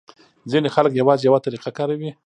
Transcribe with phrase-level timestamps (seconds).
[0.51, 2.11] ځینې خلک یوازې یوه طریقه کاروي.